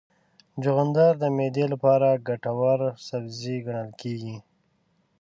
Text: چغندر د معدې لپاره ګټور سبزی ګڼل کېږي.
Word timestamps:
چغندر 0.61 1.13
د 1.21 1.23
معدې 1.37 1.65
لپاره 1.73 2.21
ګټور 2.27 2.79
سبزی 3.07 3.55
ګڼل 3.65 3.89
کېږي. 4.01 4.37